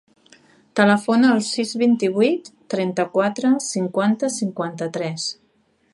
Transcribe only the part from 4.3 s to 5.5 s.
cinquanta-tres.